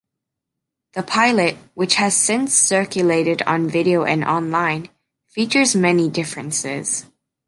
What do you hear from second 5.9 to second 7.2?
differences.